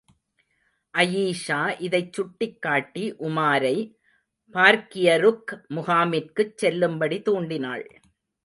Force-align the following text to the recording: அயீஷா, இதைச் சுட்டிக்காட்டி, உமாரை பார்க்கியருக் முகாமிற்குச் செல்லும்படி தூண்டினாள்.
அயீஷா, 0.97 1.75
இதைச் 1.79 2.13
சுட்டிக்காட்டி, 2.13 3.03
உமாரை 3.19 3.75
பார்க்கியருக் 4.53 5.53
முகாமிற்குச் 5.69 6.57
செல்லும்படி 6.57 7.19
தூண்டினாள். 7.19 7.85